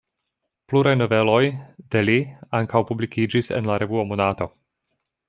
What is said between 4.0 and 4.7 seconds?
Monato.